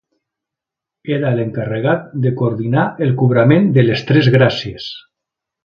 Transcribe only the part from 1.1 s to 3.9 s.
Era l’encarregat de coordinar el cobrament de